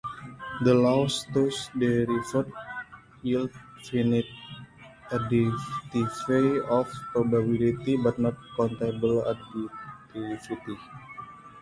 [0.63, 2.51] The laws thus derived
[3.21, 3.51] yield
[3.83, 4.25] finite
[5.11, 9.21] additivity of probability, but not countable
[10.15, 10.75] additivity.